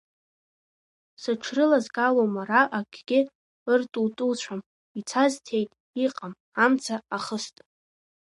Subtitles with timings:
[1.21, 3.19] Сыҽрылазгалом, ара акгьы
[3.71, 4.59] ыртутуцәам,
[4.99, 5.69] ицаз цеит,
[6.05, 7.55] иҟам, амца ахыст.